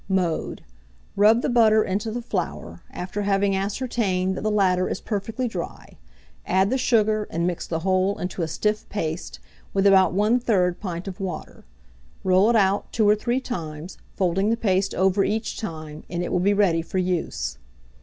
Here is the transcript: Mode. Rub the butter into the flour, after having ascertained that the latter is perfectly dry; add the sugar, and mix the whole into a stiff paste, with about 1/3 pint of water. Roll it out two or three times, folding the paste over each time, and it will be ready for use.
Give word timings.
Mode. 0.09 0.63
Rub 1.15 1.43
the 1.43 1.47
butter 1.49 1.83
into 1.83 2.09
the 2.09 2.23
flour, 2.23 2.81
after 2.89 3.21
having 3.21 3.55
ascertained 3.55 4.35
that 4.35 4.41
the 4.41 4.49
latter 4.49 4.89
is 4.89 4.99
perfectly 4.99 5.47
dry; 5.47 5.97
add 6.43 6.71
the 6.71 6.77
sugar, 6.79 7.27
and 7.29 7.45
mix 7.45 7.67
the 7.67 7.81
whole 7.81 8.17
into 8.17 8.41
a 8.41 8.47
stiff 8.47 8.89
paste, 8.89 9.39
with 9.75 9.85
about 9.85 10.15
1/3 10.15 10.79
pint 10.79 11.07
of 11.07 11.19
water. 11.19 11.65
Roll 12.23 12.49
it 12.49 12.55
out 12.55 12.91
two 12.91 13.07
or 13.07 13.15
three 13.15 13.39
times, 13.39 13.99
folding 14.15 14.49
the 14.49 14.57
paste 14.57 14.95
over 14.95 15.23
each 15.23 15.59
time, 15.59 16.03
and 16.09 16.23
it 16.23 16.31
will 16.31 16.39
be 16.39 16.55
ready 16.55 16.81
for 16.81 16.97
use. 16.97 17.59